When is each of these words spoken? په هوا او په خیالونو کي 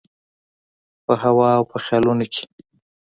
په 1.05 1.13
هوا 1.23 1.49
او 1.57 1.63
په 1.71 1.77
خیالونو 1.83 2.25
کي 2.33 2.43